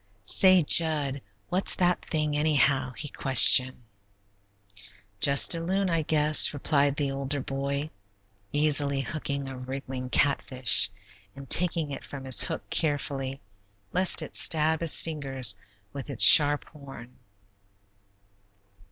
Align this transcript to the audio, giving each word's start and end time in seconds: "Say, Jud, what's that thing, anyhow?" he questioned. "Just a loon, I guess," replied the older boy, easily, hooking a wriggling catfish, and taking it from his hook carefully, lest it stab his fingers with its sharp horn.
"Say, 0.25 0.63
Jud, 0.63 1.21
what's 1.49 1.75
that 1.75 2.03
thing, 2.05 2.35
anyhow?" 2.35 2.93
he 2.97 3.07
questioned. 3.07 3.83
"Just 5.19 5.53
a 5.53 5.59
loon, 5.59 5.91
I 5.91 6.01
guess," 6.01 6.55
replied 6.55 6.95
the 6.95 7.11
older 7.11 7.39
boy, 7.39 7.91
easily, 8.51 9.01
hooking 9.01 9.47
a 9.47 9.55
wriggling 9.55 10.09
catfish, 10.09 10.89
and 11.35 11.47
taking 11.47 11.91
it 11.91 12.03
from 12.03 12.23
his 12.25 12.41
hook 12.41 12.67
carefully, 12.71 13.41
lest 13.93 14.23
it 14.23 14.35
stab 14.35 14.81
his 14.81 14.99
fingers 14.99 15.55
with 15.93 16.09
its 16.09 16.23
sharp 16.23 16.65
horn. 16.69 17.19